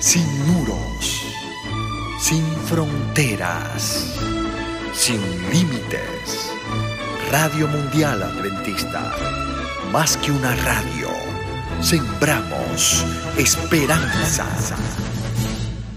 sin 0.00 0.24
muros, 0.46 1.26
sin 2.20 2.44
fronteras, 2.66 4.16
sin 4.92 5.20
límites. 5.50 6.52
Radio 7.32 7.66
Mundial 7.66 8.22
Adventista, 8.22 9.12
más 9.92 10.16
que 10.18 10.30
una 10.30 10.54
radio, 10.54 11.08
sembramos 11.80 13.04
esperanza. 13.36 14.46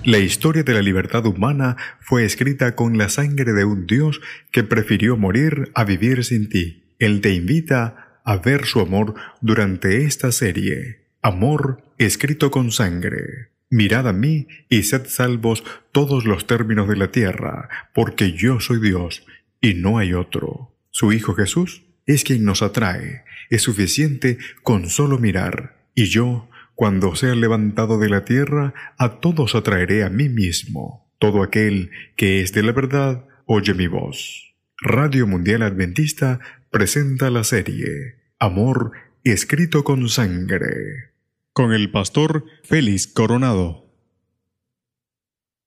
La 0.03 0.17
historia 0.17 0.63
de 0.63 0.73
la 0.73 0.81
libertad 0.81 1.23
humana 1.27 1.77
fue 1.99 2.25
escrita 2.25 2.75
con 2.75 2.97
la 2.97 3.07
sangre 3.07 3.53
de 3.53 3.65
un 3.65 3.85
Dios 3.85 4.19
que 4.51 4.63
prefirió 4.63 5.15
morir 5.15 5.71
a 5.75 5.83
vivir 5.83 6.23
sin 6.23 6.49
ti. 6.49 6.95
Él 6.97 7.21
te 7.21 7.33
invita 7.33 8.19
a 8.23 8.37
ver 8.37 8.65
su 8.65 8.79
amor 8.79 9.13
durante 9.41 10.03
esta 10.05 10.31
serie. 10.31 11.05
Amor 11.21 11.83
escrito 11.99 12.49
con 12.49 12.71
sangre. 12.71 13.50
Mirad 13.71 14.09
a 14.09 14.13
mí 14.13 14.47
y 14.69 14.83
sed 14.83 15.07
salvos 15.07 15.63
todos 15.93 16.25
los 16.25 16.45
términos 16.45 16.89
de 16.89 16.97
la 16.97 17.09
tierra, 17.09 17.69
porque 17.93 18.33
yo 18.33 18.59
soy 18.59 18.81
Dios 18.81 19.25
y 19.61 19.75
no 19.75 19.97
hay 19.97 20.13
otro. 20.13 20.75
Su 20.91 21.13
Hijo 21.13 21.33
Jesús 21.33 21.83
es 22.05 22.25
quien 22.25 22.43
nos 22.43 22.61
atrae. 22.61 23.23
Es 23.49 23.61
suficiente 23.61 24.37
con 24.61 24.89
solo 24.89 25.17
mirar. 25.17 25.77
Y 25.95 26.05
yo 26.05 26.49
cuando 26.75 27.15
sea 27.15 27.33
levantado 27.33 27.97
de 27.97 28.09
la 28.09 28.25
tierra, 28.25 28.73
a 28.97 29.21
todos 29.21 29.55
atraeré 29.55 30.03
a 30.03 30.09
mí 30.09 30.27
mismo. 30.27 31.09
Todo 31.17 31.41
aquel 31.41 31.91
que 32.17 32.41
es 32.41 32.51
de 32.51 32.63
la 32.63 32.73
verdad, 32.73 33.25
oye 33.45 33.73
mi 33.73 33.87
voz. 33.87 34.53
Radio 34.81 35.27
Mundial 35.27 35.61
Adventista 35.61 36.39
presenta 36.71 37.29
la 37.29 37.45
serie 37.45 38.15
Amor 38.37 38.91
escrito 39.23 39.83
con 39.83 40.09
sangre. 40.09 41.10
Con 41.53 41.73
el 41.73 41.91
pastor 41.91 42.45
Félix 42.63 43.07
Coronado. 43.07 43.83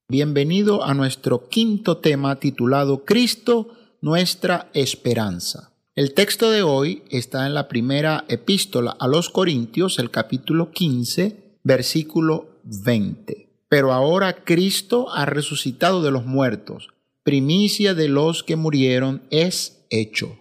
Bienvenido 0.09 0.83
a 0.83 0.95
nuestro 0.95 1.51
quinto 1.51 1.99
tema 1.99 2.41
titulado 2.41 3.05
Cristo, 3.05 3.69
nuestra 4.01 4.71
esperanza. 4.73 5.75
El 5.95 6.15
texto 6.15 6.51
de 6.51 6.63
hoy 6.63 7.03
está 7.11 7.47
en 7.47 7.53
la 7.53 7.69
primera 7.69 8.25
epístola 8.29 8.97
a 8.99 9.07
los 9.09 9.29
Corintios, 9.29 9.99
el 9.99 10.11
capítulo 10.11 10.71
15, 10.71 11.59
versículo 11.65 12.61
20. 12.63 13.51
Pero 13.69 13.93
ahora 13.93 14.43
Cristo 14.43 15.11
ha 15.15 15.27
resucitado 15.27 16.03
de 16.03 16.13
los 16.13 16.25
muertos, 16.25 16.95
primicia 17.23 17.93
de 17.93 18.09
los 18.09 18.43
que 18.43 18.57
murieron 18.57 19.25
es 19.29 19.85
hecho. 19.91 20.39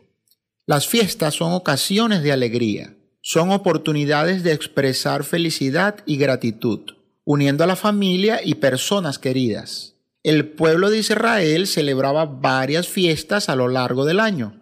Las 0.65 0.87
fiestas 0.87 1.33
son 1.35 1.51
ocasiones 1.51 2.23
de 2.23 2.31
alegría, 2.31 2.95
son 3.23 3.49
oportunidades 3.49 4.43
de 4.43 4.53
expresar 4.53 5.23
felicidad 5.23 5.95
y 6.05 6.17
gratitud, 6.17 6.81
uniendo 7.23 7.63
a 7.63 7.67
la 7.67 7.75
familia 7.75 8.41
y 8.43 8.53
personas 8.53 9.17
queridas. 9.17 9.95
El 10.21 10.49
pueblo 10.49 10.91
de 10.91 10.99
Israel 10.99 11.65
celebraba 11.65 12.25
varias 12.25 12.87
fiestas 12.87 13.49
a 13.49 13.55
lo 13.55 13.67
largo 13.67 14.05
del 14.05 14.19
año 14.19 14.59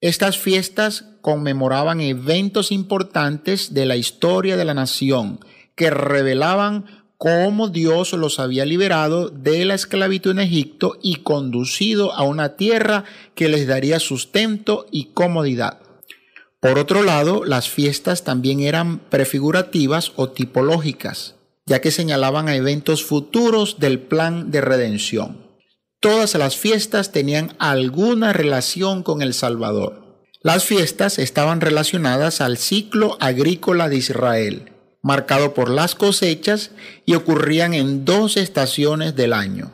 estas 0.00 0.38
fiestas 0.38 1.06
conmemoraban 1.22 2.00
eventos 2.00 2.70
importantes 2.70 3.74
de 3.74 3.84
la 3.84 3.96
historia 3.96 4.56
de 4.56 4.64
la 4.64 4.74
nación 4.74 5.40
que 5.74 5.90
revelaban 5.90 6.84
cómo 7.16 7.68
Dios 7.68 8.12
los 8.12 8.38
había 8.38 8.64
liberado 8.64 9.28
de 9.28 9.64
la 9.64 9.74
esclavitud 9.74 10.30
en 10.30 10.38
Egipto 10.38 10.98
y 11.02 11.16
conducido 11.16 12.12
a 12.12 12.22
una 12.22 12.54
tierra 12.54 13.04
que 13.34 13.48
les 13.48 13.66
daría 13.66 13.98
sustento 13.98 14.86
y 14.92 15.06
comodidad. 15.06 15.80
Por 16.60 16.78
otro 16.78 17.02
lado, 17.02 17.44
las 17.44 17.68
fiestas 17.68 18.24
también 18.24 18.60
eran 18.60 18.98
prefigurativas 18.98 20.12
o 20.16 20.30
tipológicas, 20.30 21.36
ya 21.66 21.80
que 21.80 21.92
señalaban 21.92 22.48
a 22.48 22.56
eventos 22.56 23.04
futuros 23.04 23.78
del 23.78 24.00
plan 24.00 24.50
de 24.50 24.60
redención. 24.60 25.46
Todas 26.00 26.34
las 26.34 26.56
fiestas 26.56 27.12
tenían 27.12 27.56
alguna 27.58 28.32
relación 28.32 29.02
con 29.02 29.22
el 29.22 29.34
Salvador. 29.34 30.26
Las 30.42 30.64
fiestas 30.64 31.18
estaban 31.18 31.60
relacionadas 31.60 32.40
al 32.40 32.58
ciclo 32.58 33.16
agrícola 33.20 33.88
de 33.88 33.96
Israel, 33.96 34.72
marcado 35.02 35.54
por 35.54 35.68
las 35.68 35.94
cosechas 35.94 36.70
y 37.04 37.14
ocurrían 37.14 37.74
en 37.74 38.04
dos 38.04 38.36
estaciones 38.36 39.14
del 39.16 39.32
año. 39.32 39.72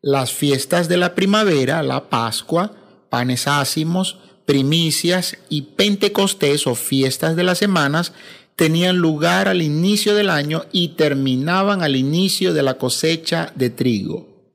Las 0.00 0.32
fiestas 0.32 0.88
de 0.88 0.96
la 0.96 1.14
primavera, 1.14 1.82
la 1.82 2.08
Pascua, 2.08 2.72
panes 3.10 3.46
ácimos, 3.46 4.18
primicias 4.52 5.38
y 5.48 5.62
Pentecostés 5.62 6.66
o 6.66 6.74
fiestas 6.74 7.36
de 7.36 7.42
las 7.42 7.56
semanas 7.56 8.12
tenían 8.54 8.98
lugar 8.98 9.48
al 9.48 9.62
inicio 9.62 10.14
del 10.14 10.28
año 10.28 10.66
y 10.72 10.88
terminaban 10.88 11.82
al 11.82 11.96
inicio 11.96 12.52
de 12.52 12.62
la 12.62 12.74
cosecha 12.76 13.50
de 13.54 13.70
trigo. 13.70 14.52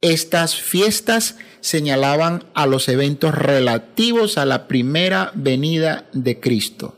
Estas 0.00 0.54
fiestas 0.54 1.38
señalaban 1.60 2.44
a 2.54 2.66
los 2.66 2.88
eventos 2.88 3.34
relativos 3.34 4.38
a 4.38 4.46
la 4.46 4.68
primera 4.68 5.32
venida 5.34 6.08
de 6.12 6.38
Cristo. 6.38 6.94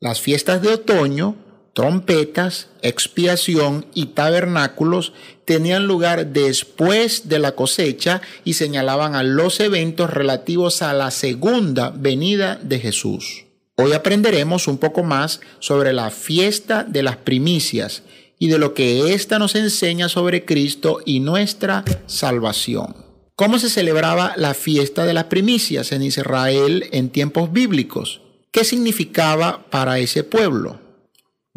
Las 0.00 0.20
fiestas 0.20 0.62
de 0.62 0.70
otoño, 0.70 1.36
trompetas, 1.76 2.68
expiación 2.80 3.84
y 3.92 4.06
tabernáculos 4.06 5.12
tenían 5.44 5.86
lugar 5.86 6.28
después 6.28 7.28
de 7.28 7.38
la 7.38 7.52
cosecha 7.52 8.22
y 8.44 8.54
señalaban 8.54 9.14
a 9.14 9.22
los 9.22 9.60
eventos 9.60 10.08
relativos 10.08 10.80
a 10.80 10.94
la 10.94 11.10
segunda 11.10 11.90
venida 11.90 12.58
de 12.62 12.78
Jesús. 12.78 13.44
Hoy 13.76 13.92
aprenderemos 13.92 14.68
un 14.68 14.78
poco 14.78 15.02
más 15.02 15.42
sobre 15.58 15.92
la 15.92 16.08
fiesta 16.08 16.82
de 16.82 17.02
las 17.02 17.18
primicias 17.18 18.04
y 18.38 18.48
de 18.48 18.56
lo 18.58 18.72
que 18.72 19.12
ésta 19.12 19.38
nos 19.38 19.54
enseña 19.54 20.08
sobre 20.08 20.46
Cristo 20.46 21.00
y 21.04 21.20
nuestra 21.20 21.84
salvación. 22.06 22.96
¿Cómo 23.34 23.58
se 23.58 23.68
celebraba 23.68 24.32
la 24.38 24.54
fiesta 24.54 25.04
de 25.04 25.12
las 25.12 25.24
primicias 25.24 25.92
en 25.92 26.00
Israel 26.00 26.86
en 26.92 27.10
tiempos 27.10 27.52
bíblicos? 27.52 28.22
¿Qué 28.50 28.64
significaba 28.64 29.66
para 29.68 29.98
ese 29.98 30.24
pueblo? 30.24 30.85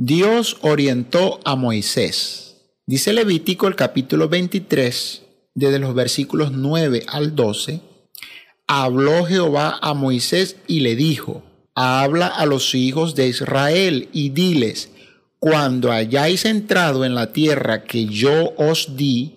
Dios 0.01 0.55
orientó 0.61 1.41
a 1.43 1.57
Moisés. 1.57 2.55
Dice 2.85 3.11
Levítico 3.11 3.67
el 3.67 3.75
capítulo 3.75 4.29
23, 4.29 5.23
desde 5.55 5.77
los 5.77 5.93
versículos 5.93 6.53
9 6.53 7.03
al 7.05 7.35
12, 7.35 7.81
habló 8.65 9.25
Jehová 9.25 9.77
a 9.81 9.93
Moisés 9.93 10.55
y 10.67 10.79
le 10.79 10.95
dijo, 10.95 11.43
habla 11.75 12.27
a 12.27 12.45
los 12.45 12.75
hijos 12.75 13.13
de 13.13 13.27
Israel 13.27 14.07
y 14.13 14.29
diles, 14.29 14.89
cuando 15.37 15.91
hayáis 15.91 16.45
entrado 16.45 17.03
en 17.03 17.13
la 17.13 17.33
tierra 17.33 17.83
que 17.83 18.05
yo 18.05 18.53
os 18.55 18.95
di, 18.95 19.33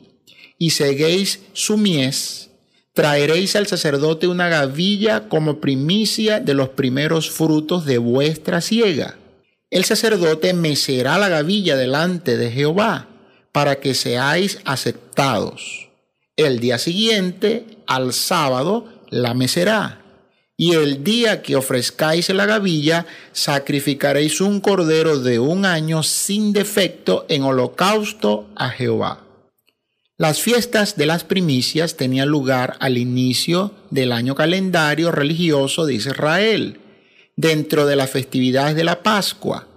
y 0.59 0.71
seguéis 0.71 1.41
su 1.55 1.77
mies, 1.77 2.51
traeréis 2.93 3.57
al 3.57 3.67
sacerdote 3.67 4.29
una 4.29 4.49
gavilla 4.49 5.29
como 5.29 5.61
primicia 5.61 6.39
de 6.39 6.55
los 6.55 6.69
primeros 6.69 7.33
frutos 7.33 7.85
de 7.85 7.99
vuestra 7.99 8.61
siega. 8.61 9.19
El 9.73 9.85
sacerdote 9.85 10.53
mecerá 10.53 11.19
la 11.19 11.29
gavilla 11.29 11.77
delante 11.77 12.37
de 12.37 12.53
Jehová, 12.53 13.09
para 13.53 13.81
que 13.81 13.95
seáis 13.95 14.61
aceptados. 14.65 15.89
El 16.37 16.61
día 16.61 16.79
siguiente, 16.79 17.79
al 17.87 18.13
sábado, 18.13 18.87
la 19.09 19.35
mecerá 19.35 20.03
y 20.57 20.75
el 20.75 21.03
día 21.03 21.43
que 21.43 21.57
ofrezcáis 21.57 22.29
la 22.29 22.47
gavilla, 22.47 23.07
sacrificaréis 23.33 24.41
un 24.41 24.61
cordero 24.61 25.19
de 25.19 25.39
un 25.39 25.65
año 25.65 26.03
sin 26.03 26.53
defecto 26.53 27.27
en 27.29 27.43
holocausto 27.43 28.49
a 28.55 28.69
Jehová. 28.69 29.25
Las 30.19 30.41
fiestas 30.41 30.97
de 30.97 31.07
las 31.07 31.25
primicias 31.25 31.97
tenían 31.97 32.29
lugar 32.29 32.77
al 32.79 32.97
inicio 32.99 33.73
del 33.91 34.13
año 34.13 34.35
calendario 34.35 35.11
religioso 35.11 35.87
de 35.87 35.95
Israel, 35.95 36.79
dentro 37.37 37.87
de 37.87 37.97
las 37.97 38.11
festividades 38.11 38.77
de 38.77 38.85
la 38.85 39.03
Pascua. 39.03 39.69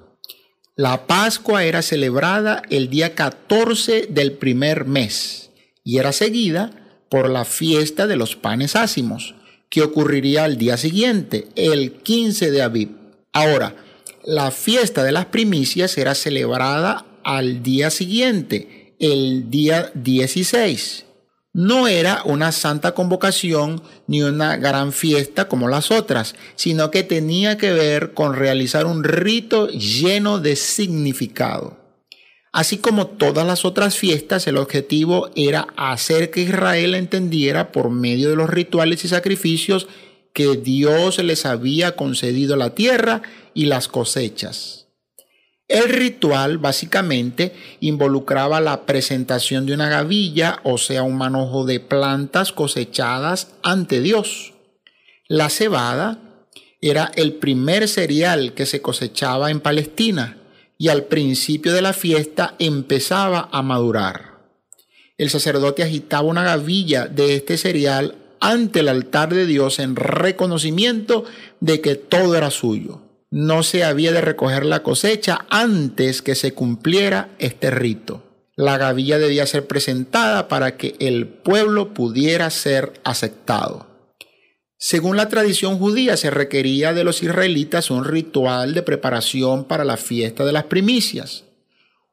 La 0.76 1.08
Pascua 1.08 1.64
era 1.64 1.82
celebrada 1.82 2.62
el 2.70 2.90
día 2.90 3.16
14 3.16 4.08
del 4.10 4.34
primer 4.34 4.86
mes 4.86 5.52
y 5.84 6.00
era 6.00 6.12
seguida 6.12 7.00
por 7.10 7.30
la 7.30 7.46
fiesta 7.46 8.08
de 8.08 8.18
los 8.18 8.36
panes 8.36 8.76
ácimos 8.76 9.36
que 9.70 9.82
ocurriría 9.82 10.44
al 10.44 10.58
día 10.58 10.78
siguiente, 10.78 11.48
el 11.56 11.94
15 11.94 12.52
de 12.52 12.62
Aviv. 12.62 12.90
Ahora, 13.32 13.76
la 14.24 14.52
fiesta 14.52 15.04
de 15.04 15.12
las 15.12 15.26
primicias 15.26 15.98
era 15.98 16.16
celebrada 16.16 17.06
al 17.24 17.64
día 17.64 17.90
siguiente, 17.90 18.96
el 19.00 19.50
día 19.50 19.92
16. 19.94 21.05
No 21.58 21.88
era 21.88 22.22
una 22.26 22.52
santa 22.52 22.94
convocación 22.94 23.82
ni 24.08 24.22
una 24.22 24.58
gran 24.58 24.92
fiesta 24.92 25.48
como 25.48 25.70
las 25.70 25.90
otras, 25.90 26.36
sino 26.56 26.92
que 26.92 27.04
tenía 27.04 27.58
que 27.58 27.72
ver 27.72 28.14
con 28.14 28.36
realizar 28.36 28.86
un 28.86 29.06
rito 29.06 29.70
lleno 29.70 30.40
de 30.40 30.58
significado. 30.58 31.78
Así 32.52 32.80
como 32.80 33.08
todas 33.08 33.48
las 33.48 33.64
otras 33.64 33.96
fiestas, 33.96 34.48
el 34.48 34.58
objetivo 34.58 35.30
era 35.34 35.70
hacer 35.78 36.30
que 36.30 36.42
Israel 36.42 36.94
entendiera 36.94 37.72
por 37.72 37.90
medio 37.90 38.30
de 38.30 38.36
los 38.36 38.50
rituales 38.50 39.06
y 39.06 39.08
sacrificios 39.08 39.88
que 40.34 40.58
Dios 40.58 41.24
les 41.24 41.46
había 41.46 41.96
concedido 41.96 42.58
la 42.58 42.76
tierra 42.76 43.22
y 43.54 43.68
las 43.68 43.88
cosechas. 43.88 44.85
El 45.68 45.90
ritual 45.90 46.60
básicamente 46.60 47.54
involucraba 47.80 48.62
la 48.62 48.86
presentación 48.86 49.66
de 49.66 49.74
una 49.74 49.90
gavilla, 49.90 50.60
o 50.64 50.78
sea, 50.78 51.02
un 51.02 51.18
manojo 51.18 51.66
de 51.66 51.80
plantas 51.80 52.52
cosechadas 52.52 53.48
ante 53.64 54.00
Dios. 54.02 54.54
La 55.28 55.50
cebada 55.50 56.20
era 56.82 57.12
el 57.16 57.34
primer 57.34 57.88
cereal 57.88 58.54
que 58.54 58.68
se 58.68 58.84
cosechaba 58.84 59.50
en 59.50 59.60
Palestina 59.60 60.38
y 60.78 60.90
al 60.90 61.06
principio 61.06 61.74
de 61.74 61.82
la 61.82 61.94
fiesta 61.94 62.54
empezaba 62.60 63.50
a 63.52 63.64
madurar. 63.64 64.36
El 65.18 65.32
sacerdote 65.32 65.82
agitaba 65.82 66.28
una 66.28 66.44
gavilla 66.44 67.08
de 67.08 67.34
este 67.34 67.58
cereal 67.58 68.16
ante 68.40 68.82
el 68.82 68.90
altar 68.90 69.34
de 69.34 69.48
Dios 69.48 69.80
en 69.80 69.96
reconocimiento 69.96 71.24
de 71.60 71.82
que 71.82 71.96
todo 71.96 72.36
era 72.36 72.52
suyo 72.52 73.05
no 73.36 73.64
se 73.64 73.84
había 73.84 74.14
de 74.14 74.22
recoger 74.22 74.66
la 74.66 74.82
cosecha 74.82 75.46
antes 75.50 76.22
que 76.22 76.36
se 76.36 76.54
cumpliera 76.54 77.36
este 77.38 77.70
rito. 77.70 78.24
La 78.56 78.78
gavilla 78.78 79.20
debía 79.20 79.46
ser 79.46 79.68
presentada 79.68 80.48
para 80.48 80.78
que 80.78 80.96
el 81.00 81.28
pueblo 81.28 81.94
pudiera 81.94 82.50
ser 82.50 82.94
aceptado. 83.04 83.88
Según 84.78 85.18
la 85.18 85.28
tradición 85.28 85.78
judía, 85.80 86.16
se 86.16 86.30
requería 86.30 86.94
de 86.94 87.04
los 87.04 87.24
israelitas 87.24 87.92
un 87.92 88.06
ritual 88.06 88.74
de 88.74 88.84
preparación 88.84 89.66
para 89.66 89.84
la 89.84 89.98
fiesta 89.98 90.46
de 90.46 90.54
las 90.54 90.64
primicias. 90.64 91.44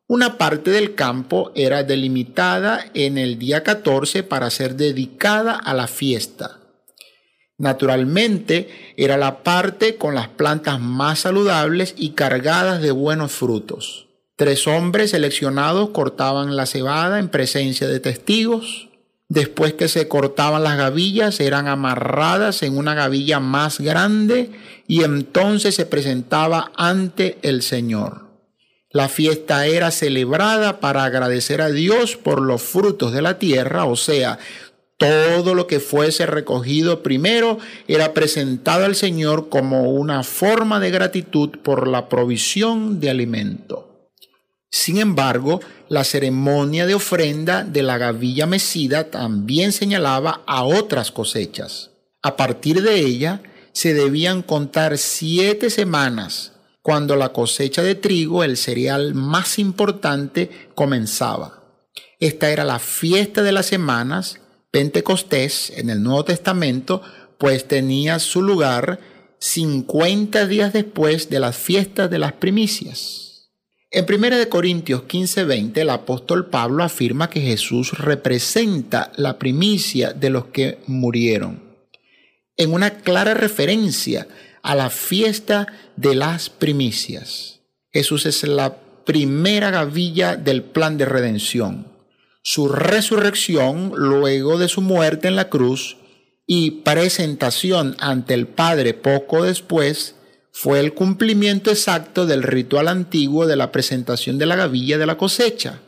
Una 0.09 0.39
parte 0.39 0.73
del 0.73 0.97
campo 0.97 1.53
era 1.55 1.85
delimitada 1.85 2.91
en 2.95 3.17
el 3.17 3.39
día 3.39 3.63
14 3.63 4.25
para 4.25 4.51
ser 4.51 4.75
dedicada 4.75 5.53
a 5.55 5.73
la 5.73 5.87
fiesta. 5.87 6.62
Naturalmente, 7.59 8.95
era 8.97 9.17
la 9.17 9.43
parte 9.43 9.97
con 9.97 10.15
las 10.15 10.29
plantas 10.29 10.81
más 10.81 11.21
saludables 11.21 11.95
y 11.97 12.11
cargadas 12.11 12.83
de 12.83 12.91
buenos 12.91 13.33
frutos. 13.33 14.09
Tres 14.37 14.67
hombres 14.67 15.11
seleccionados 15.11 15.91
cortaban 15.91 16.57
la 16.57 16.67
cebada 16.67 17.19
en 17.19 17.29
presencia 17.29 17.87
de 17.87 18.01
testigos. 18.01 18.89
Después 19.29 19.75
que 19.75 19.89
se 19.89 20.09
cortaban 20.09 20.65
las 20.65 20.77
gavillas, 20.77 21.39
eran 21.41 21.69
amarradas 21.69 22.63
en 22.63 22.77
una 22.77 22.95
gavilla 22.95 23.41
más 23.41 23.79
grande 23.81 24.51
y 24.89 25.05
entonces 25.05 25.75
se 25.75 25.87
presentaba 25.87 26.73
ante 26.77 27.39
el 27.43 27.63
Señor. 27.63 28.33
La 28.91 29.09
fiesta 29.09 29.67
era 29.67 29.91
celebrada 29.91 30.81
para 30.81 31.05
agradecer 31.05 31.63
a 31.63 31.71
Dios 31.71 32.17
por 32.17 32.43
los 32.43 32.61
frutos 32.61 33.13
de 33.13 33.23
la 33.23 33.39
tierra, 33.39 33.87
o 33.87 33.97
sea, 33.97 34.39
todo 35.03 35.57
lo 35.57 35.67
que 35.67 35.81
fuese 35.81 36.27
recogido 36.27 37.03
primero 37.03 37.59
era 37.89 38.15
presentado 38.15 38.85
al 38.85 38.95
Señor 38.95 39.49
como 39.49 39.91
una 39.91 40.23
forma 40.23 40.79
de 40.79 40.93
gratitud 40.93 41.59
por 41.65 41.89
la 41.89 42.09
provisión 42.09 43.01
de 43.01 43.11
alimento. 43.11 44.11
Sin 44.71 44.99
embargo, 44.99 45.61
la 45.89 46.05
ceremonia 46.05 46.87
de 46.87 46.95
ofrenda 46.95 47.65
de 47.65 47.83
la 47.83 47.99
gavilla 47.99 48.47
mecida 48.47 49.11
también 49.11 49.73
señalaba 49.73 50.43
a 50.47 50.63
otras 50.63 51.11
cosechas. 51.11 51.91
A 52.23 52.37
partir 52.37 52.81
de 52.81 52.95
ella 52.95 53.43
se 53.73 53.95
debían 53.95 54.43
contar 54.43 54.99
siete 54.99 55.69
semanas 55.71 56.53
cuando 56.81 57.17
la 57.17 57.31
cosecha 57.31 57.83
de 57.83 57.97
trigo, 57.97 58.45
el 58.45 58.57
cereal 58.57 59.15
más 59.15 59.59
importante, 59.59 60.71
comenzaba. 60.77 61.65
Esta 62.21 62.51
era 62.51 62.63
la 62.63 62.79
fiesta 62.79 63.43
de 63.43 63.51
las 63.51 63.67
semanas 63.67 64.39
Pentecostés 64.73 65.71
en 65.77 65.91
el 65.91 66.03
Nuevo 66.03 66.25
Testamento, 66.25 67.03
pues 67.37 67.69
tenía 67.69 68.19
su 68.19 68.41
lugar 68.41 69.01
50 69.39 70.47
días 70.47 70.73
después 70.73 71.29
de 71.29 71.41
las 71.41 71.59
fiestas 71.59 72.11
de 72.11 72.19
las 72.19 72.33
primicias. 72.33 73.51
En 73.91 74.07
1 74.07 74.49
Corintios 74.49 75.03
15:20 75.03 75.83
el 75.83 75.91
apóstol 75.91 76.49
Pablo 76.49 76.85
afirma 76.85 77.29
que 77.29 77.43
Jesús 77.43 77.99
representa 77.99 79.13
la 79.17 79.39
primicia 79.39 80.15
de 80.15 80.31
los 80.31 80.47
que 80.47 80.79
murieron, 80.87 81.63
en 82.57 82.73
una 82.73 83.01
clara 83.01 83.35
referencia 83.35 84.27
a 84.63 84.75
la 84.75 84.89
fiesta 84.89 85.67
de 85.97 86.15
las 86.15 86.49
primicias. 86.49 87.61
Jesús 87.93 88.25
es 88.25 88.43
la 88.45 88.79
primera 89.05 89.71
gavilla 89.71 90.37
del 90.37 90.63
plan 90.63 90.97
de 90.97 91.05
redención 91.05 91.92
su 92.43 92.69
resurrección 92.69 93.93
luego 93.95 94.59
de 94.59 94.69
su 94.69 94.81
muerte 94.81 95.29
en 95.29 95.37
la 95.37 95.49
cruz 95.49 95.97
y 96.47 96.83
presentación 96.83 97.97
ante 98.01 98.35
el 98.35 98.47
Padre 98.47 98.95
poco 98.95 99.45
después 99.45 100.17
fue 100.53 100.81
el 100.81 100.93
cumplimiento 100.93 101.71
exacto 101.71 102.27
del 102.27 102.43
ritual 102.43 102.89
antiguo 102.89 103.47
de 103.47 103.57
la 103.57 103.73
presentación 103.73 104.39
de 104.39 104.47
la 104.47 104.57
gavilla 104.57 104.99
de 104.99 105.07
la 105.07 105.17
cosecha. 105.17 105.81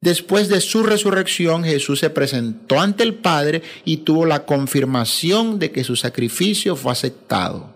Después 0.00 0.48
de 0.48 0.60
su 0.60 0.82
resurrección, 0.82 1.62
Jesús 1.62 2.00
se 2.00 2.10
presentó 2.10 2.80
ante 2.80 3.04
el 3.04 3.14
Padre 3.14 3.62
y 3.84 3.98
tuvo 3.98 4.26
la 4.26 4.44
confirmación 4.46 5.58
de 5.58 5.70
que 5.70 5.84
su 5.84 5.94
sacrificio 5.94 6.74
fue 6.74 6.92
aceptado. 6.92 7.72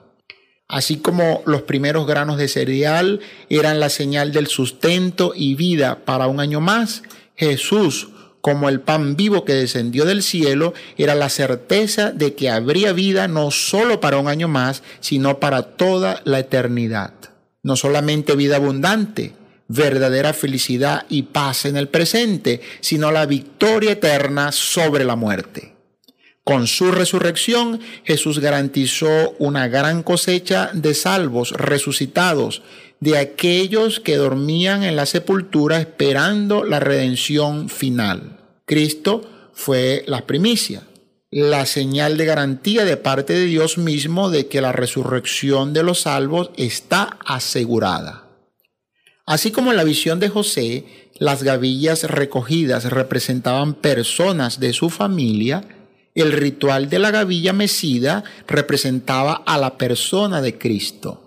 Así 0.69 0.97
como 0.97 1.43
los 1.47 1.63
primeros 1.63 2.07
granos 2.07 2.39
de 2.39 2.49
cereal 2.49 3.21
eran 3.49 3.79
la 3.79 3.89
señal 3.89 4.33
del 4.33 4.49
sustento 4.49 5.33
y 5.37 5.55
vida 5.55 6.05
para 6.05 6.27
un 6.27 6.41
año 6.41 6.61
más, 6.61 7.03
Jesús, 7.37 8.09
como 8.41 8.69
el 8.69 8.81
pan 8.81 9.17
vivo 9.17 9.45
que 9.45 9.55
descendió 9.55 10.05
del 10.05 10.23
cielo, 10.23 10.73
era 10.97 11.15
la 11.15 11.29
certeza 11.29 12.13
de 12.13 12.35
que 12.35 12.51
habría 12.51 12.93
vida 12.93 13.29
no 13.29 13.51
solo 13.51 14.01
para 14.01 14.19
un 14.19 14.29
año 14.29 14.49
más, 14.49 14.83
sino 15.01 15.41
para 15.41 15.63
toda 15.63 16.21
la 16.25 16.39
eternidad. 16.39 17.13
No 17.63 17.77
solamente 17.77 18.37
vida 18.37 18.57
abundante, 18.57 19.35
verdadera 19.69 20.33
felicidad 20.33 21.07
y 21.09 21.23
paz 21.23 21.65
en 21.65 21.77
el 21.77 21.89
presente, 21.89 22.61
sino 22.81 23.11
la 23.11 23.27
victoria 23.27 23.93
eterna 23.93 24.53
sobre 24.53 25.05
la 25.05 25.17
muerte. 25.17 25.76
Con 26.47 26.69
su 26.69 26.93
resurrección, 26.93 27.81
Jesús 28.05 28.39
garantizó 28.39 29.35
una 29.41 29.67
gran 29.67 30.05
cosecha 30.05 30.71
de 30.73 30.95
salvos 30.95 31.51
resucitados 31.51 32.63
de 33.01 33.19
aquellos 33.19 33.99
que 33.99 34.15
dormían 34.15 34.85
en 34.85 34.95
la 34.95 35.07
sepultura 35.07 35.81
esperando 35.81 36.63
la 36.63 36.79
redención 36.79 37.69
final. 37.69 38.39
Cristo 38.65 39.29
fue 39.55 40.05
la 40.07 40.25
primicia, 40.25 40.85
la 41.33 41.67
señal 41.67 42.17
de 42.17 42.27
garantía 42.27 42.85
de 42.85 42.97
parte 42.97 43.33
de 43.33 43.47
Dios 43.47 43.77
mismo 43.77 44.31
de 44.31 44.47
que 44.47 44.61
la 44.61 44.71
resurrección 44.71 45.73
de 45.73 45.83
los 45.83 46.03
salvos 46.03 46.53
está 46.57 47.19
asegurada. 47.27 48.23
Así 49.27 49.51
como 49.51 49.73
en 49.73 49.79
la 49.79 49.83
visión 49.83 50.21
de 50.21 50.29
José, 50.29 51.11
las 51.19 51.43
gavillas 51.43 52.05
recogidas 52.05 52.85
representaban 52.85 53.75
personas 53.75 54.61
de 54.61 54.73
su 54.73 54.91
familia, 54.91 55.76
el 56.17 56.33
ritual 56.33 56.89
de 56.91 56.99
la 56.99 57.11
gavilla 57.11 57.53
mecida 57.53 58.25
representaba 58.49 59.43
a 59.47 59.59
la 59.59 59.79
persona 59.79 60.41
de 60.43 60.59
Cristo. 60.59 61.23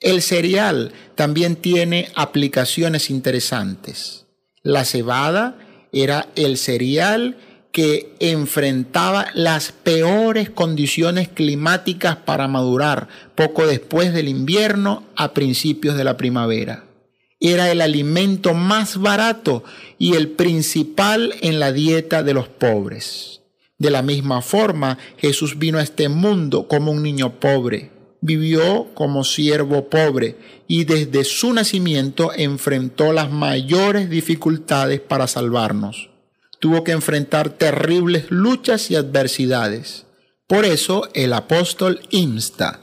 El 0.00 0.22
cereal 0.22 0.92
también 1.14 1.56
tiene 1.56 2.08
aplicaciones 2.14 3.10
interesantes. 3.10 4.26
La 4.62 4.84
cebada 4.84 5.58
era 5.92 6.28
el 6.34 6.56
cereal 6.56 7.36
que 7.72 8.14
enfrentaba 8.20 9.26
las 9.34 9.72
peores 9.72 10.50
condiciones 10.50 11.28
climáticas 11.28 12.16
para 12.16 12.46
madurar 12.46 13.08
poco 13.34 13.66
después 13.66 14.12
del 14.12 14.28
invierno 14.28 15.04
a 15.16 15.32
principios 15.32 15.96
de 15.96 16.04
la 16.04 16.16
primavera. 16.16 16.84
Era 17.40 17.72
el 17.72 17.80
alimento 17.80 18.54
más 18.54 18.98
barato 18.98 19.64
y 19.98 20.14
el 20.14 20.28
principal 20.28 21.34
en 21.40 21.58
la 21.58 21.72
dieta 21.72 22.22
de 22.22 22.34
los 22.34 22.48
pobres. 22.48 23.41
De 23.82 23.90
la 23.90 24.00
misma 24.00 24.42
forma, 24.42 24.96
Jesús 25.18 25.58
vino 25.58 25.78
a 25.78 25.82
este 25.82 26.08
mundo 26.08 26.68
como 26.68 26.92
un 26.92 27.02
niño 27.02 27.40
pobre 27.40 27.90
vivió 28.22 28.86
como 28.94 29.24
siervo 29.24 29.90
pobre 29.90 30.36
y 30.68 30.84
desde 30.84 31.24
su 31.24 31.52
nacimiento 31.52 32.30
enfrentó 32.34 33.12
las 33.12 33.30
mayores 33.30 34.08
dificultades 34.08 35.00
para 35.00 35.26
salvarnos. 35.26 36.08
Tuvo 36.60 36.84
que 36.84 36.92
enfrentar 36.92 37.50
terribles 37.50 38.30
luchas 38.30 38.92
y 38.92 38.94
adversidades. 38.94 40.06
Por 40.46 40.64
eso 40.64 41.08
el 41.14 41.32
apóstol 41.32 42.00
insta, 42.10 42.78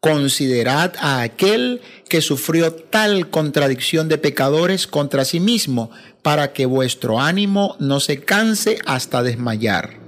considerad 0.00 0.94
a 0.98 1.20
aquel 1.20 1.82
que 2.08 2.22
sufrió 2.22 2.72
tal 2.72 3.28
contradicción 3.28 4.08
de 4.08 4.16
pecadores 4.16 4.86
contra 4.86 5.26
sí 5.26 5.38
mismo, 5.38 5.90
para 6.22 6.54
que 6.54 6.64
vuestro 6.64 7.20
ánimo 7.20 7.76
no 7.78 8.00
se 8.00 8.20
canse 8.20 8.78
hasta 8.86 9.22
desmayar. 9.22 10.07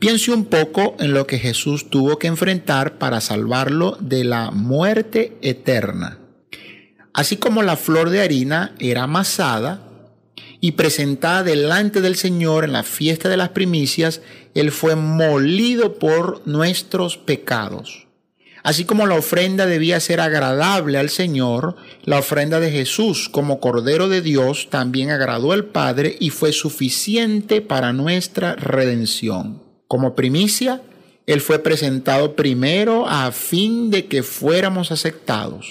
Piense 0.00 0.32
un 0.32 0.46
poco 0.46 0.96
en 0.98 1.12
lo 1.12 1.26
que 1.26 1.38
Jesús 1.38 1.90
tuvo 1.90 2.18
que 2.18 2.26
enfrentar 2.26 2.96
para 2.96 3.20
salvarlo 3.20 3.98
de 4.00 4.24
la 4.24 4.50
muerte 4.50 5.36
eterna. 5.42 6.18
Así 7.12 7.36
como 7.36 7.62
la 7.62 7.76
flor 7.76 8.08
de 8.08 8.22
harina 8.22 8.74
era 8.78 9.02
amasada 9.02 9.86
y 10.58 10.72
presentada 10.72 11.42
delante 11.42 12.00
del 12.00 12.16
Señor 12.16 12.64
en 12.64 12.72
la 12.72 12.82
fiesta 12.82 13.28
de 13.28 13.36
las 13.36 13.50
primicias, 13.50 14.22
Él 14.54 14.72
fue 14.72 14.96
molido 14.96 15.98
por 15.98 16.46
nuestros 16.46 17.18
pecados. 17.18 18.06
Así 18.62 18.86
como 18.86 19.06
la 19.06 19.16
ofrenda 19.16 19.66
debía 19.66 20.00
ser 20.00 20.22
agradable 20.22 20.96
al 20.96 21.10
Señor, 21.10 21.76
la 22.04 22.20
ofrenda 22.20 22.58
de 22.58 22.70
Jesús 22.70 23.28
como 23.28 23.60
Cordero 23.60 24.08
de 24.08 24.22
Dios 24.22 24.68
también 24.70 25.10
agradó 25.10 25.52
al 25.52 25.66
Padre 25.66 26.16
y 26.18 26.30
fue 26.30 26.52
suficiente 26.52 27.60
para 27.60 27.92
nuestra 27.92 28.54
redención. 28.56 29.69
Como 29.90 30.14
primicia, 30.14 30.82
Él 31.26 31.40
fue 31.40 31.58
presentado 31.58 32.36
primero 32.36 33.08
a 33.08 33.32
fin 33.32 33.90
de 33.90 34.06
que 34.06 34.22
fuéramos 34.22 34.92
aceptados. 34.92 35.66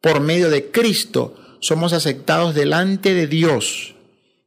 Por 0.00 0.20
medio 0.20 0.48
de 0.48 0.70
Cristo 0.70 1.36
somos 1.60 1.92
aceptados 1.92 2.54
delante 2.54 3.12
de 3.12 3.26
Dios. 3.26 3.94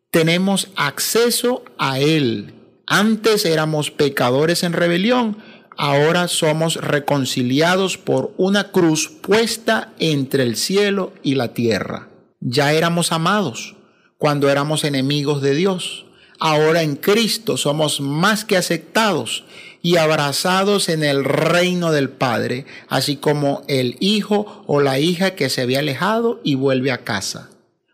Tenemos 0.09 0.69
acceso 0.75 1.63
a 1.77 1.99
Él. 1.99 2.55
Antes 2.87 3.45
éramos 3.45 3.91
pecadores 3.91 4.63
en 4.63 4.73
rebelión, 4.73 5.37
ahora 5.77 6.27
somos 6.27 6.77
reconciliados 6.77 7.99
por 7.99 8.33
una 8.37 8.71
cruz 8.71 9.07
puesta 9.07 9.93
entre 9.99 10.41
el 10.41 10.55
cielo 10.55 11.13
y 11.21 11.35
la 11.35 11.53
tierra. 11.53 12.09
Ya 12.39 12.73
éramos 12.73 13.11
amados 13.11 13.75
cuando 14.17 14.49
éramos 14.49 14.83
enemigos 14.83 15.43
de 15.43 15.53
Dios. 15.53 16.07
Ahora 16.45 16.81
en 16.83 16.97
Cristo 16.97 17.55
somos 17.55 18.01
más 18.01 18.43
que 18.43 18.57
aceptados 18.57 19.45
y 19.81 19.95
abrazados 19.95 20.89
en 20.89 21.01
el 21.01 21.23
reino 21.23 21.93
del 21.93 22.09
Padre, 22.09 22.65
así 22.89 23.15
como 23.15 23.61
el 23.69 23.95
hijo 24.01 24.61
o 24.67 24.81
la 24.81 24.99
hija 24.99 25.35
que 25.35 25.49
se 25.49 25.61
había 25.61 25.79
alejado 25.79 26.41
y 26.43 26.55
vuelve 26.55 26.91
a 26.91 27.05
casa. 27.05 27.49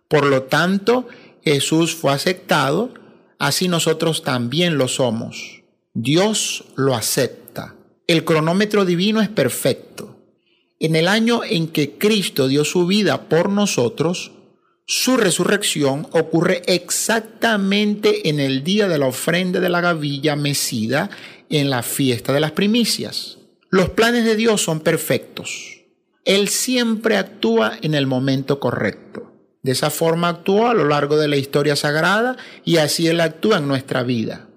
Por 0.07 0.25
lo 0.25 0.41
tanto, 0.41 1.07
Jesús 1.43 1.93
fue 1.93 2.11
aceptado, 2.11 2.91
así 3.37 3.67
nosotros 3.67 4.23
también 4.23 4.79
lo 4.79 4.87
somos. 4.87 5.61
Dios 5.93 6.63
lo 6.75 6.95
acepta. 6.95 7.75
El 8.07 8.25
cronómetro 8.25 8.83
divino 8.83 9.21
es 9.21 9.29
perfecto. 9.29 10.17
En 10.79 10.95
el 10.95 11.07
año 11.07 11.43
en 11.43 11.67
que 11.67 11.99
Cristo 11.99 12.47
dio 12.47 12.65
su 12.65 12.87
vida 12.87 13.29
por 13.29 13.49
nosotros, 13.49 14.31
su 14.91 15.17
resurrección 15.17 16.07
ocurre 16.13 16.63
exactamente 16.65 18.27
en 18.27 18.39
el 18.39 18.63
día 18.63 18.87
de 18.87 18.97
la 18.97 19.05
ofrenda 19.05 19.59
de 19.59 19.69
la 19.69 19.81
gavilla 19.81 20.35
mecida 20.35 21.11
en 21.47 21.69
la 21.69 21.83
fiesta 21.83 22.33
de 22.33 22.39
las 22.39 22.53
primicias. 22.53 23.37
Los 23.69 23.89
planes 23.89 24.25
de 24.25 24.35
Dios 24.35 24.63
son 24.63 24.79
perfectos. 24.79 25.83
Él 26.25 26.47
siempre 26.47 27.17
actúa 27.17 27.77
en 27.83 27.93
el 27.93 28.07
momento 28.07 28.59
correcto. 28.59 29.31
De 29.61 29.73
esa 29.73 29.91
forma 29.91 30.29
actuó 30.29 30.69
a 30.69 30.73
lo 30.73 30.85
largo 30.85 31.17
de 31.17 31.27
la 31.27 31.37
historia 31.37 31.75
sagrada 31.75 32.35
y 32.65 32.77
así 32.77 33.05
Él 33.05 33.21
actúa 33.21 33.59
en 33.59 33.67
nuestra 33.67 34.01
vida. 34.01 34.49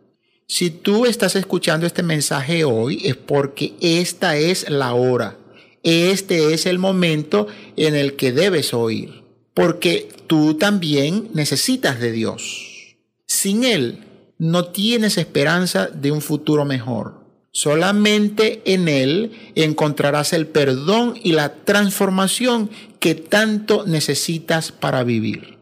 Si 0.48 0.70
tú 0.70 1.04
estás 1.04 1.36
escuchando 1.36 1.86
este 1.86 2.02
mensaje 2.02 2.64
hoy 2.64 3.02
es 3.04 3.16
porque 3.16 3.74
esta 3.82 4.38
es 4.38 4.70
la 4.70 4.94
hora, 4.94 5.36
este 5.82 6.54
es 6.54 6.64
el 6.64 6.78
momento 6.78 7.48
en 7.76 7.96
el 7.96 8.16
que 8.16 8.32
debes 8.32 8.72
oír, 8.72 9.21
porque 9.54 10.08
tú 10.26 10.54
también 10.54 11.28
necesitas 11.34 12.00
de 12.00 12.12
Dios. 12.12 12.96
Sin 13.26 13.64
Él 13.64 14.04
no 14.38 14.66
tienes 14.66 15.18
esperanza 15.18 15.86
de 15.86 16.10
un 16.10 16.20
futuro 16.20 16.64
mejor. 16.64 17.22
Solamente 17.52 18.62
en 18.64 18.88
Él 18.88 19.32
encontrarás 19.54 20.32
el 20.32 20.46
perdón 20.46 21.18
y 21.22 21.32
la 21.32 21.54
transformación 21.54 22.70
que 22.98 23.14
tanto 23.14 23.84
necesitas 23.86 24.72
para 24.72 25.04
vivir. 25.04 25.58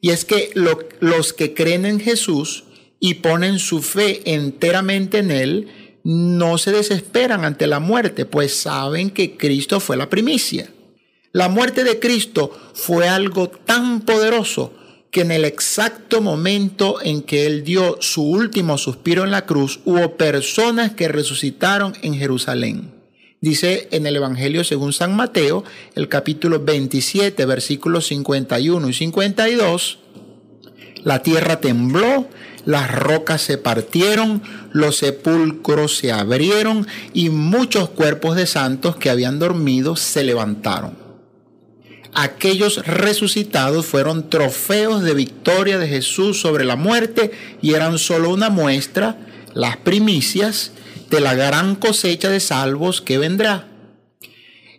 Y 0.00 0.10
es 0.10 0.24
que 0.24 0.50
los 0.54 1.32
que 1.32 1.54
creen 1.54 1.86
en 1.86 2.00
Jesús 2.00 2.64
y 2.98 3.14
ponen 3.14 3.58
su 3.58 3.82
fe 3.82 4.22
enteramente 4.24 5.18
en 5.18 5.30
Él, 5.30 5.68
no 6.04 6.58
se 6.58 6.72
desesperan 6.72 7.44
ante 7.44 7.66
la 7.66 7.78
muerte, 7.78 8.24
pues 8.24 8.54
saben 8.56 9.10
que 9.10 9.36
Cristo 9.36 9.80
fue 9.80 9.96
la 9.96 10.10
primicia. 10.10 10.68
La 11.32 11.48
muerte 11.48 11.82
de 11.82 11.98
Cristo 11.98 12.52
fue 12.74 13.08
algo 13.08 13.48
tan 13.48 14.02
poderoso 14.02 14.74
que 15.10 15.22
en 15.22 15.30
el 15.30 15.44
exacto 15.44 16.20
momento 16.20 16.98
en 17.02 17.22
que 17.22 17.46
Él 17.46 17.64
dio 17.64 17.96
su 18.00 18.22
último 18.22 18.78
suspiro 18.78 19.24
en 19.24 19.30
la 19.30 19.46
cruz, 19.46 19.80
hubo 19.84 20.16
personas 20.16 20.92
que 20.92 21.08
resucitaron 21.08 21.94
en 22.02 22.14
Jerusalén. 22.14 22.90
Dice 23.40 23.88
en 23.92 24.06
el 24.06 24.16
Evangelio 24.16 24.62
según 24.62 24.92
San 24.92 25.16
Mateo, 25.16 25.64
el 25.94 26.08
capítulo 26.08 26.60
27, 26.60 27.44
versículos 27.46 28.06
51 28.06 28.88
y 28.88 28.92
52, 28.92 29.98
la 31.04 31.22
tierra 31.22 31.60
tembló 31.60 32.28
las 32.64 32.94
rocas 32.94 33.42
se 33.42 33.58
partieron, 33.58 34.42
los 34.72 34.98
sepulcros 34.98 35.96
se 35.96 36.12
abrieron 36.12 36.86
y 37.12 37.28
muchos 37.28 37.88
cuerpos 37.90 38.36
de 38.36 38.46
santos 38.46 38.96
que 38.96 39.10
habían 39.10 39.38
dormido 39.38 39.96
se 39.96 40.22
levantaron. 40.22 41.01
Aquellos 42.14 42.86
resucitados 42.86 43.86
fueron 43.86 44.28
trofeos 44.28 45.02
de 45.02 45.14
victoria 45.14 45.78
de 45.78 45.88
Jesús 45.88 46.40
sobre 46.40 46.64
la 46.64 46.76
muerte 46.76 47.30
y 47.62 47.74
eran 47.74 47.98
solo 47.98 48.30
una 48.30 48.50
muestra, 48.50 49.18
las 49.54 49.78
primicias, 49.78 50.72
de 51.10 51.20
la 51.20 51.34
gran 51.34 51.74
cosecha 51.76 52.28
de 52.28 52.40
salvos 52.40 53.00
que 53.00 53.18
vendrá. 53.18 53.68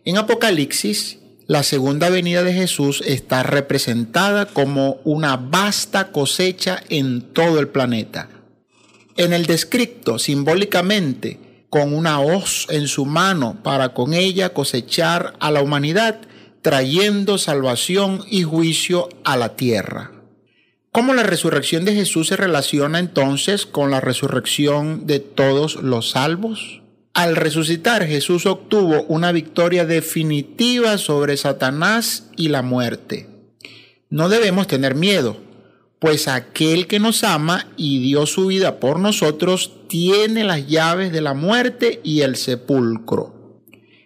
En 0.06 0.18
Apocalipsis 0.18 1.20
la 1.46 1.64
segunda 1.64 2.10
venida 2.10 2.42
de 2.44 2.54
Jesús 2.54 3.04
está 3.06 3.44
representada 3.44 4.46
como 4.46 5.02
una 5.04 5.36
vasta 5.36 6.12
cosecha 6.12 6.82
en 6.88 7.22
todo 7.34 7.60
el 7.60 7.68
planeta. 7.68 8.30
En 9.18 9.34
el 9.34 9.46
descripto, 9.46 10.20
simbólicamente, 10.20 11.66
con 11.70 11.94
una 11.94 12.22
hoz 12.22 12.68
en 12.70 12.88
su 12.88 13.06
mano 13.06 13.60
para 13.62 13.94
con 13.94 14.14
ella 14.14 14.54
cosechar 14.54 15.34
a 15.40 15.52
la 15.52 15.62
humanidad, 15.62 16.22
trayendo 16.64 17.38
salvación 17.38 18.24
y 18.32 18.44
juicio 18.44 19.10
a 19.26 19.36
la 19.36 19.56
tierra. 19.58 20.12
¿Cómo 20.94 21.14
la 21.14 21.24
resurrección 21.24 21.84
de 21.84 21.94
Jesús 21.94 22.28
se 22.28 22.38
relaciona 22.38 23.00
entonces 23.00 23.66
con 23.66 23.92
la 23.92 24.00
resurrección 24.00 25.06
de 25.06 25.20
todos 25.20 25.76
los 25.76 26.12
salvos? 26.12 26.82
Al 27.14 27.36
resucitar, 27.36 28.06
Jesús 28.06 28.46
obtuvo 28.46 29.04
una 29.04 29.34
victoria 29.34 29.86
definitiva 29.86 30.98
sobre 30.98 31.36
Satanás 31.36 32.30
y 32.38 32.48
la 32.48 32.62
muerte. 32.62 33.28
No 34.10 34.30
debemos 34.30 34.66
tener 34.68 34.96
miedo, 34.96 35.38
pues 36.00 36.30
aquel 36.30 36.88
que 36.88 37.00
nos 37.00 37.26
ama 37.26 37.68
y 37.76 38.00
dio 38.00 38.26
su 38.26 38.48
vida 38.48 38.80
por 38.80 39.00
nosotros 39.00 39.74
tiene 39.90 40.46
las 40.46 40.66
llaves 40.68 41.12
de 41.12 41.22
la 41.22 41.34
muerte 41.34 42.00
y 42.06 42.22
el 42.22 42.38
sepulcro. 42.38 43.33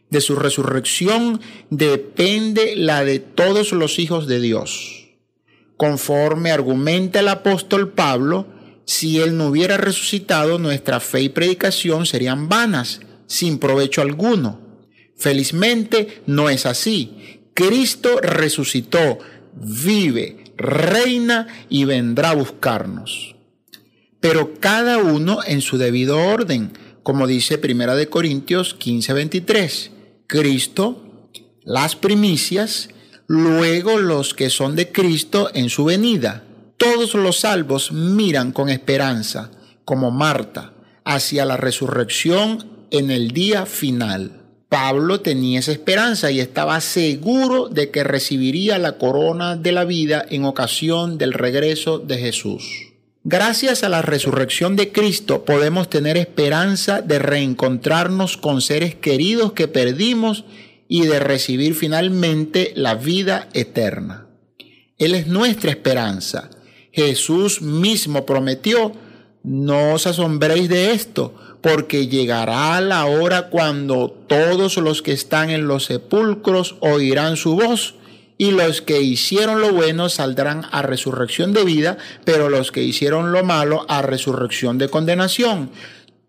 De 0.09 0.21
su 0.21 0.35
resurrección 0.35 1.41
depende 1.69 2.75
la 2.75 3.03
de 3.03 3.19
todos 3.19 3.73
los 3.73 3.99
hijos 3.99 4.27
de 4.27 4.39
Dios. 4.39 5.09
Conforme 5.75 6.51
argumenta 6.51 7.19
el 7.19 7.27
apóstol 7.27 7.91
Pablo, 7.91 8.47
si 8.85 9.19
Él 9.19 9.37
no 9.37 9.47
hubiera 9.47 9.75
resucitado, 9.75 10.59
nuestra 10.59 10.99
fe 11.01 11.21
y 11.21 11.29
predicación 11.29 12.05
serían 12.05 12.47
vanas, 12.47 13.01
sin 13.27 13.59
provecho 13.59 14.01
alguno. 14.01 14.61
Felizmente 15.17 16.21
no 16.25 16.49
es 16.49 16.65
así. 16.65 17.41
Cristo 17.53 18.19
resucitó, 18.21 19.19
vive, 19.55 20.45
reina 20.55 21.47
y 21.69 21.83
vendrá 21.83 22.29
a 22.29 22.35
buscarnos. 22.35 23.35
Pero 24.21 24.53
cada 24.59 24.99
uno 24.99 25.39
en 25.45 25.61
su 25.61 25.77
debido 25.77 26.17
orden, 26.17 26.71
como 27.03 27.27
dice 27.27 27.57
Primera 27.57 27.95
de 27.95 28.09
Corintios 28.09 28.75
15:23. 28.79 29.96
Cristo, 30.27 31.31
las 31.63 31.95
primicias, 31.95 32.89
luego 33.27 33.97
los 33.97 34.33
que 34.33 34.49
son 34.49 34.75
de 34.75 34.91
Cristo 34.91 35.49
en 35.53 35.69
su 35.69 35.85
venida 35.85 36.43
todos 36.77 37.15
los 37.15 37.39
salvos 37.39 37.91
miran 37.91 38.51
con 38.51 38.69
esperanza, 38.69 39.49
como 39.83 40.11
Marta, 40.11 40.73
hacia 41.03 41.43
la 41.43 41.57
resurrección 41.57 42.85
en 42.91 43.09
el 43.09 43.31
día 43.31 43.65
final. 43.65 44.43
Pablo 44.69 45.21
tenía 45.21 45.59
esa 45.59 45.71
esperanza 45.71 46.29
y 46.29 46.39
estaba 46.39 46.79
seguro 46.81 47.67
de 47.67 47.89
que 47.89 48.03
recibiría 48.03 48.77
la 48.77 48.99
corona 48.99 49.55
de 49.55 49.71
la 49.71 49.85
vida 49.85 50.23
en 50.29 50.45
ocasión 50.45 51.17
del 51.17 51.33
regreso 51.33 51.97
de 51.97 52.19
Jesús. 52.19 52.86
Gracias 53.29 53.83
a 53.83 53.89
la 53.89 54.01
resurrección 54.01 54.77
de 54.77 54.93
Cristo 54.93 55.43
podemos 55.43 55.89
tener 55.89 56.15
esperanza 56.15 57.01
de 57.01 57.19
reencontrarnos 57.19 58.37
con 58.37 58.61
seres 58.61 58.95
queridos 58.95 59.51
que 59.51 59.67
perdimos 59.67 60.45
y 60.87 61.01
de 61.07 61.19
recibir 61.19 61.75
finalmente 61.75 62.71
la 62.75 62.95
vida 62.95 63.49
eterna. 63.53 64.27
Él 64.97 65.13
es 65.13 65.27
nuestra 65.27 65.71
esperanza 65.71 66.49
Jesús 66.97 67.61
mismo 67.61 68.25
prometió, 68.25 68.91
no 69.43 69.93
os 69.93 70.07
asombréis 70.07 70.67
de 70.67 70.93
esto, 70.93 71.35
porque 71.61 72.07
llegará 72.07 72.81
la 72.81 73.05
hora 73.05 73.49
cuando 73.49 74.09
todos 74.09 74.77
los 74.77 75.03
que 75.03 75.11
están 75.11 75.51
en 75.51 75.67
los 75.67 75.83
sepulcros 75.83 76.75
oirán 76.79 77.37
su 77.37 77.55
voz, 77.55 77.93
y 78.37 78.51
los 78.51 78.81
que 78.81 79.01
hicieron 79.01 79.61
lo 79.61 79.73
bueno 79.73 80.09
saldrán 80.09 80.65
a 80.71 80.81
resurrección 80.81 81.53
de 81.53 81.63
vida, 81.63 81.97
pero 82.23 82.49
los 82.49 82.71
que 82.71 82.83
hicieron 82.83 83.31
lo 83.31 83.43
malo 83.43 83.85
a 83.89 84.01
resurrección 84.01 84.77
de 84.77 84.89
condenación. 84.89 85.71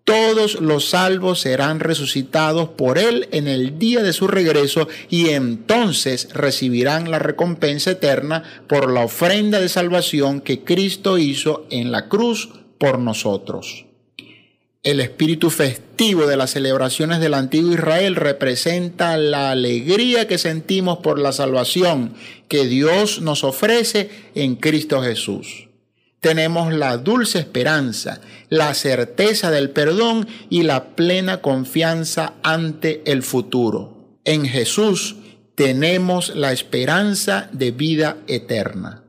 todos 0.05 0.63
los 0.63 0.89
salvos 0.89 1.41
serán 1.41 1.81
resucitados 1.81 2.71
por 2.71 2.97
Él 2.97 3.29
en 3.31 3.47
el 3.47 3.79
día 3.79 4.03
de 4.03 4.15
su 4.15 4.27
regreso 4.27 4.89
y 5.11 5.29
entonces 5.29 6.31
recibirán 6.33 7.11
la 7.11 7.19
recompensa 7.19 7.91
eterna 7.91 8.43
por 8.69 8.91
la 8.91 9.05
ofrenda 9.05 9.61
de 9.61 9.69
salvación 9.69 10.41
que 10.41 10.65
Cristo 10.65 11.19
hizo 11.19 11.67
en 11.69 11.93
la 11.93 12.09
cruz 12.09 12.49
por 12.79 12.99
nosotros. 12.99 13.88
El 14.83 15.01
espíritu 15.01 15.51
festivo 15.51 16.27
de 16.27 16.37
las 16.37 16.51
celebraciones 16.51 17.21
del 17.21 17.35
antiguo 17.35 17.73
Israel 17.73 18.17
representa 18.17 19.17
la 19.17 19.51
alegría 19.51 20.29
que 20.29 20.39
sentimos 20.39 20.99
por 20.99 21.19
la 21.19 21.33
salvación 21.33 22.15
que 22.49 22.67
Dios 22.67 23.21
nos 23.21 23.45
ofrece 23.45 24.11
en 24.35 24.57
Cristo 24.57 25.03
Jesús 25.03 25.69
tenemos 26.21 26.73
la 26.73 26.97
dulce 26.97 27.39
esperanza, 27.39 28.21
la 28.49 28.75
certeza 28.75 29.51
del 29.51 29.71
perdón 29.71 30.27
y 30.51 30.63
la 30.63 30.97
plena 30.97 31.41
confianza 31.41 32.35
ante 32.43 33.03
el 33.11 33.23
futuro. 33.23 34.19
En 34.25 34.47
Jesús 34.47 35.17
tenemos 35.55 36.35
la 36.35 36.53
esperanza 36.53 37.49
de 37.53 37.71
vida 37.71 38.19
eterna. 38.27 39.05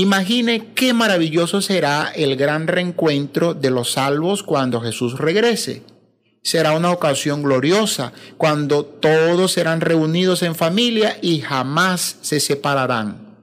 Imagine 0.00 0.68
qué 0.74 0.94
maravilloso 0.94 1.60
será 1.60 2.10
el 2.16 2.36
gran 2.36 2.66
reencuentro 2.66 3.52
de 3.52 3.68
los 3.68 3.92
salvos 3.92 4.42
cuando 4.42 4.80
Jesús 4.80 5.18
regrese. 5.18 5.82
Será 6.42 6.72
una 6.72 6.90
ocasión 6.90 7.42
gloriosa 7.42 8.14
cuando 8.38 8.86
todos 8.86 9.52
serán 9.52 9.82
reunidos 9.82 10.42
en 10.42 10.54
familia 10.54 11.18
y 11.20 11.42
jamás 11.42 12.16
se 12.22 12.40
separarán. 12.40 13.36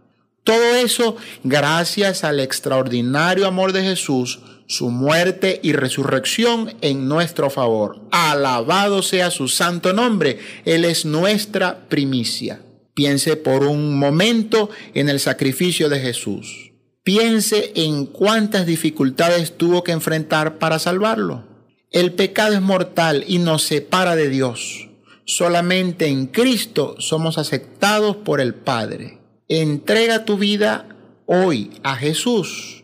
Todo 0.43 0.75
eso 0.77 1.15
gracias 1.43 2.23
al 2.23 2.39
extraordinario 2.39 3.45
amor 3.45 3.71
de 3.71 3.83
Jesús, 3.83 4.39
su 4.65 4.89
muerte 4.89 5.59
y 5.61 5.73
resurrección 5.73 6.73
en 6.81 7.07
nuestro 7.07 7.51
favor. 7.51 8.01
Alabado 8.09 9.03
sea 9.03 9.29
su 9.29 9.47
santo 9.47 9.93
nombre. 9.93 10.39
Él 10.65 10.85
es 10.85 11.05
nuestra 11.05 11.87
primicia. 11.87 12.61
Piense 12.97 13.35
por 13.35 13.63
un 13.63 13.99
momento 13.99 14.71
en 14.95 15.07
el 15.07 15.19
sacrificio 15.19 15.87
de 15.87 15.99
Jesús. 15.99 16.71
Piense 17.03 17.71
en 17.75 18.07
cuántas 18.07 18.65
dificultades 18.65 19.55
tuvo 19.55 19.83
que 19.83 19.91
enfrentar 19.91 20.57
para 20.57 20.79
salvarlo. 20.79 21.43
El 21.91 22.13
pecado 22.13 22.55
es 22.55 22.61
mortal 22.61 23.23
y 23.27 23.37
nos 23.37 23.61
separa 23.61 24.15
de 24.15 24.29
Dios. 24.29 24.89
Solamente 25.25 26.07
en 26.07 26.25
Cristo 26.25 26.95
somos 26.97 27.37
aceptados 27.37 28.15
por 28.15 28.41
el 28.41 28.55
Padre. 28.55 29.19
Entrega 29.47 30.25
tu 30.25 30.39
vida 30.39 30.87
hoy 31.27 31.69
a 31.83 31.97
Jesús. 31.97 32.83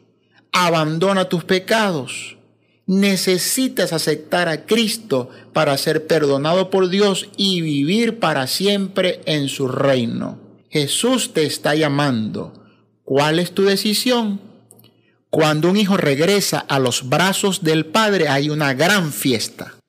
Abandona 0.51 1.27
tus 1.27 1.43
pecados. 1.43 2.38
Necesitas 2.86 3.94
aceptar 3.94 4.50
a 4.50 4.66
Cristo 4.66 5.30
para 5.54 5.78
ser 5.78 6.06
perdonado 6.06 6.70
por 6.70 6.90
Dios 6.90 7.30
y 7.38 7.62
vivir 7.62 8.20
para 8.20 8.48
siempre 8.48 9.22
en 9.25 9.48
su 9.48 9.68
reino. 9.68 10.40
Jesús 10.70 11.34
te 11.34 11.46
está 11.46 11.75
llamando. 11.75 12.54
¿Cuál 13.04 13.40
es 13.40 13.52
tu 13.52 13.63
decisión? 13.63 14.42
Cuando 15.30 15.70
un 15.70 15.78
hijo 15.78 15.98
regresa 15.98 16.60
a 16.60 16.80
los 16.80 17.10
brazos 17.10 17.63
del 17.63 17.86
Padre 17.86 18.28
hay 18.28 18.50
una 18.50 18.74
gran 18.74 19.12
fiesta. 19.12 19.75